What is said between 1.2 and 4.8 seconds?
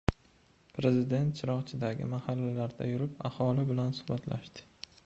Chirchiqdagi mahallalarda yurib, aholi bilan suhbatlashdi